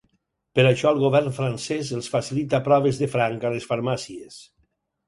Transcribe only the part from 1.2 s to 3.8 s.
francès els facilita proves de franc a les